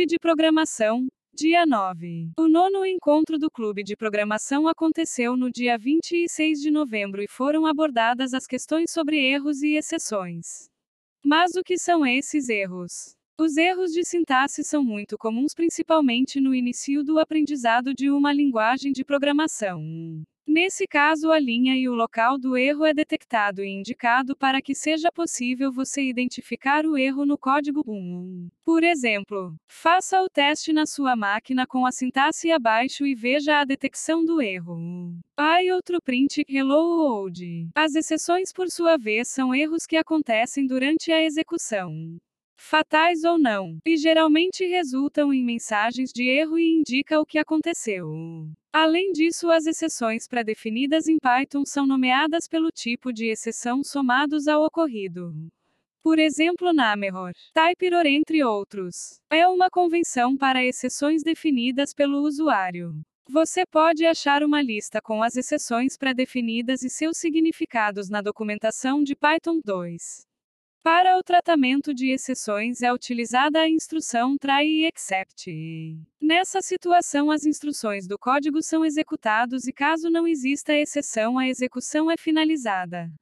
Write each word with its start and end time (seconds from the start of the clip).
Clube 0.00 0.06
de 0.06 0.18
Programação, 0.18 1.08
dia 1.34 1.66
9. 1.66 2.30
O 2.38 2.48
nono 2.48 2.86
encontro 2.86 3.38
do 3.38 3.50
Clube 3.50 3.84
de 3.84 3.94
Programação 3.94 4.66
aconteceu 4.66 5.36
no 5.36 5.50
dia 5.50 5.76
26 5.76 6.58
de 6.58 6.70
novembro 6.70 7.22
e 7.22 7.28
foram 7.28 7.66
abordadas 7.66 8.32
as 8.32 8.46
questões 8.46 8.90
sobre 8.90 9.18
erros 9.18 9.60
e 9.60 9.74
exceções. 9.74 10.70
Mas 11.22 11.54
o 11.54 11.62
que 11.62 11.76
são 11.76 12.06
esses 12.06 12.48
erros? 12.48 13.14
Os 13.42 13.56
erros 13.56 13.92
de 13.92 14.04
sintaxe 14.04 14.62
são 14.62 14.84
muito 14.84 15.16
comuns 15.16 15.54
principalmente 15.54 16.38
no 16.38 16.54
início 16.54 17.02
do 17.02 17.18
aprendizado 17.18 17.94
de 17.94 18.10
uma 18.10 18.34
linguagem 18.34 18.92
de 18.92 19.02
programação. 19.02 19.82
Nesse 20.46 20.86
caso, 20.86 21.30
a 21.32 21.38
linha 21.38 21.74
e 21.74 21.88
o 21.88 21.94
local 21.94 22.36
do 22.36 22.54
erro 22.54 22.84
é 22.84 22.92
detectado 22.92 23.64
e 23.64 23.70
indicado 23.70 24.36
para 24.36 24.60
que 24.60 24.74
seja 24.74 25.10
possível 25.10 25.72
você 25.72 26.02
identificar 26.02 26.84
o 26.84 26.98
erro 26.98 27.24
no 27.24 27.38
código 27.38 27.82
1. 27.86 28.50
Por 28.62 28.84
exemplo, 28.84 29.54
faça 29.66 30.20
o 30.20 30.28
teste 30.28 30.70
na 30.70 30.84
sua 30.84 31.16
máquina 31.16 31.66
com 31.66 31.86
a 31.86 31.92
sintaxe 31.92 32.52
abaixo 32.52 33.06
e 33.06 33.14
veja 33.14 33.58
a 33.58 33.64
detecção 33.64 34.22
do 34.22 34.42
erro. 34.42 35.18
I 35.38 35.72
outro 35.72 35.96
print 36.04 36.44
hello 36.46 37.06
old. 37.10 37.70
As 37.74 37.94
exceções, 37.94 38.52
por 38.52 38.68
sua 38.68 38.98
vez, 38.98 39.28
são 39.28 39.54
erros 39.54 39.86
que 39.86 39.96
acontecem 39.96 40.66
durante 40.66 41.10
a 41.10 41.24
execução 41.24 42.20
fatais 42.60 43.24
ou 43.24 43.38
não, 43.38 43.78
e 43.84 43.96
geralmente 43.96 44.64
resultam 44.66 45.32
em 45.32 45.42
mensagens 45.42 46.12
de 46.12 46.28
erro 46.28 46.58
e 46.58 46.78
indica 46.78 47.18
o 47.18 47.24
que 47.24 47.38
aconteceu. 47.38 48.06
Além 48.72 49.12
disso, 49.12 49.50
as 49.50 49.66
exceções 49.66 50.28
pré-definidas 50.28 51.08
em 51.08 51.18
Python 51.18 51.64
são 51.64 51.86
nomeadas 51.86 52.46
pelo 52.46 52.70
tipo 52.70 53.12
de 53.12 53.26
exceção 53.26 53.82
somados 53.82 54.46
ao 54.46 54.62
ocorrido. 54.62 55.32
Por 56.02 56.18
exemplo, 56.18 56.72
Nameror, 56.72 57.32
Typeror, 57.52 58.06
entre 58.06 58.44
outros, 58.44 59.20
é 59.30 59.48
uma 59.48 59.68
convenção 59.68 60.36
para 60.36 60.64
exceções 60.64 61.22
definidas 61.22 61.92
pelo 61.92 62.20
usuário. 62.20 62.94
Você 63.28 63.64
pode 63.66 64.04
achar 64.04 64.42
uma 64.42 64.62
lista 64.62 65.00
com 65.00 65.22
as 65.22 65.36
exceções 65.36 65.96
pré-definidas 65.96 66.82
e 66.82 66.90
seus 66.90 67.16
significados 67.18 68.08
na 68.08 68.20
documentação 68.20 69.02
de 69.02 69.14
Python 69.16 69.60
2. 69.64 70.29
Para 70.82 71.18
o 71.18 71.22
tratamento 71.22 71.92
de 71.92 72.10
exceções 72.10 72.80
é 72.80 72.90
utilizada 72.90 73.60
a 73.60 73.68
instrução 73.68 74.38
try 74.38 74.64
e 74.64 74.86
except. 74.86 75.50
Nessa 76.18 76.62
situação, 76.62 77.30
as 77.30 77.44
instruções 77.44 78.06
do 78.06 78.18
código 78.18 78.62
são 78.62 78.82
executadas 78.82 79.66
e 79.66 79.74
caso 79.74 80.08
não 80.08 80.26
exista 80.26 80.74
exceção, 80.74 81.38
a 81.38 81.46
execução 81.46 82.10
é 82.10 82.16
finalizada. 82.16 83.12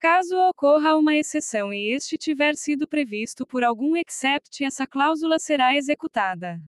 Caso 0.00 0.36
ocorra 0.48 0.96
uma 0.96 1.14
exceção 1.14 1.72
e 1.72 1.92
este 1.92 2.18
tiver 2.18 2.56
sido 2.56 2.88
previsto 2.88 3.46
por 3.46 3.62
algum 3.62 3.96
except, 3.96 4.64
essa 4.64 4.84
cláusula 4.84 5.38
será 5.38 5.76
executada. 5.76 6.60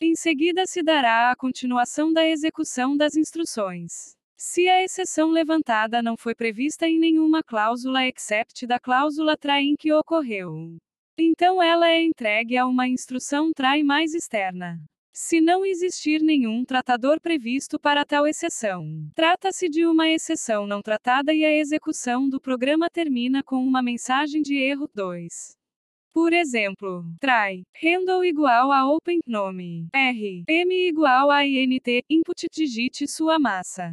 Em 0.00 0.14
seguida 0.14 0.64
se 0.66 0.82
dará 0.82 1.30
a 1.30 1.36
continuação 1.36 2.10
da 2.10 2.26
execução 2.26 2.96
das 2.96 3.16
instruções. 3.16 4.17
Se 4.40 4.68
a 4.68 4.84
exceção 4.84 5.30
levantada 5.30 6.00
não 6.00 6.16
foi 6.16 6.32
prevista 6.32 6.86
em 6.86 6.96
nenhuma 6.96 7.42
cláusula 7.42 8.06
except 8.06 8.68
da 8.68 8.78
cláusula 8.78 9.36
try 9.36 9.64
em 9.64 9.74
que 9.74 9.92
ocorreu, 9.92 10.76
então 11.18 11.60
ela 11.60 11.90
é 11.90 12.00
entregue 12.04 12.56
a 12.56 12.64
uma 12.64 12.86
instrução 12.86 13.50
try 13.52 13.82
mais 13.82 14.14
externa. 14.14 14.80
Se 15.12 15.40
não 15.40 15.66
existir 15.66 16.22
nenhum 16.22 16.64
tratador 16.64 17.20
previsto 17.20 17.80
para 17.80 18.04
tal 18.04 18.28
exceção, 18.28 19.10
trata-se 19.12 19.68
de 19.68 19.84
uma 19.84 20.08
exceção 20.08 20.68
não 20.68 20.80
tratada 20.82 21.34
e 21.34 21.44
a 21.44 21.52
execução 21.52 22.28
do 22.28 22.40
programa 22.40 22.88
termina 22.88 23.42
com 23.42 23.56
uma 23.56 23.82
mensagem 23.82 24.40
de 24.40 24.54
erro 24.54 24.88
2. 24.94 25.56
Por 26.14 26.32
exemplo, 26.32 27.04
try, 27.20 27.64
handle 27.82 28.24
igual 28.24 28.70
a 28.70 28.88
open 28.88 29.18
nome, 29.26 29.88
r, 29.92 30.44
m 30.46 30.88
igual 30.88 31.28
a 31.28 31.44
int, 31.44 31.88
input 32.08 32.46
digite 32.52 33.08
sua 33.08 33.36
massa. 33.40 33.92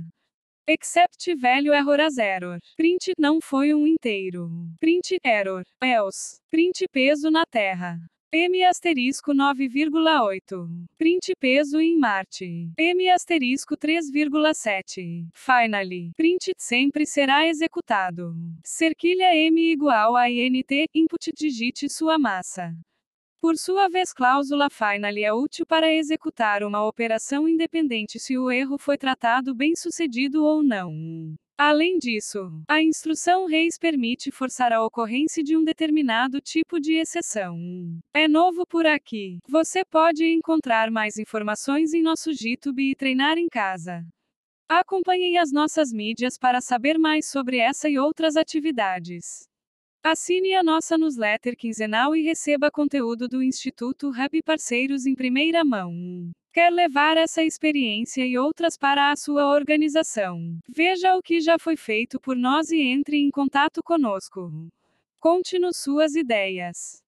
Except 0.67 1.35
value 1.35 1.73
error 1.73 2.01
as 2.01 2.17
error. 2.17 2.59
Print 2.75 3.11
não 3.19 3.39
foi 3.39 3.73
um 3.73 3.85
inteiro. 3.85 4.49
Print 4.79 5.19
error. 5.23 5.63
Else. 5.79 6.39
Print 6.49 6.87
peso 6.91 7.29
na 7.29 7.45
Terra. 7.45 7.99
M 8.31 8.65
asterisco 8.65 9.31
9,8. 9.31 10.67
Print 10.97 11.33
peso 11.39 11.79
em 11.79 11.97
Marte. 11.97 12.71
M 12.77 13.09
asterisco 13.09 13.77
3,7. 13.77 15.27
Finally. 15.33 16.11
Print 16.17 16.51
sempre 16.57 17.05
será 17.05 17.47
executado. 17.47 18.35
Cerquilha 18.63 19.35
M 19.35 19.71
igual 19.71 20.15
a 20.15 20.29
INT, 20.29 20.89
input 20.93 21.31
digite 21.33 21.87
sua 21.87 22.17
massa. 22.17 22.75
Por 23.45 23.59
sua 23.59 23.87
vez, 23.87 24.11
cláusula 24.11 24.71
finally 24.71 25.23
é 25.23 25.31
útil 25.31 25.67
para 25.67 25.93
executar 25.93 26.63
uma 26.63 26.83
operação 26.83 27.47
independente 27.47 28.17
se 28.17 28.35
o 28.39 28.49
erro 28.49 28.75
foi 28.75 28.97
tratado 28.97 29.53
bem 29.53 29.75
sucedido 29.75 30.43
ou 30.43 30.63
não. 30.63 31.35
Além 31.55 31.99
disso, 31.99 32.39
a 32.67 32.81
instrução 32.81 33.45
reis 33.45 33.77
permite 33.77 34.31
forçar 34.31 34.73
a 34.73 34.83
ocorrência 34.83 35.43
de 35.43 35.55
um 35.55 35.63
determinado 35.63 36.41
tipo 36.41 36.79
de 36.79 36.93
exceção. 36.93 37.55
É 38.15 38.27
novo 38.27 38.65
por 38.65 38.87
aqui. 38.87 39.37
Você 39.47 39.85
pode 39.85 40.25
encontrar 40.25 40.89
mais 40.89 41.19
informações 41.19 41.93
em 41.93 42.01
nosso 42.01 42.33
GitHub 42.33 42.81
e 42.81 42.95
treinar 42.95 43.37
em 43.37 43.47
casa. 43.47 44.03
Acompanhe 44.67 45.37
as 45.37 45.51
nossas 45.51 45.93
mídias 45.93 46.35
para 46.35 46.61
saber 46.61 46.97
mais 46.97 47.29
sobre 47.29 47.59
essa 47.59 47.87
e 47.87 47.99
outras 47.99 48.37
atividades. 48.37 49.47
Assine 50.07 50.53
a 50.53 50.61
nossa 50.61 50.99
newsletter 50.99 51.57
quinzenal 51.57 52.15
e 52.15 52.21
receba 52.21 52.69
conteúdo 52.69 53.27
do 53.27 53.41
Instituto 53.41 54.09
Hub 54.09 54.43
Parceiros 54.43 55.07
em 55.07 55.15
primeira 55.15 55.65
mão. 55.65 56.29
Quer 56.53 56.71
levar 56.71 57.17
essa 57.17 57.41
experiência 57.41 58.23
e 58.23 58.37
outras 58.37 58.77
para 58.77 59.09
a 59.09 59.15
sua 59.15 59.51
organização? 59.51 60.59
Veja 60.69 61.15
o 61.15 61.23
que 61.23 61.41
já 61.41 61.57
foi 61.57 61.75
feito 61.75 62.19
por 62.19 62.35
nós 62.35 62.69
e 62.69 62.79
entre 62.81 63.17
em 63.17 63.31
contato 63.31 63.81
conosco. 63.81 64.51
Conte-nos 65.19 65.77
suas 65.77 66.13
ideias. 66.13 67.01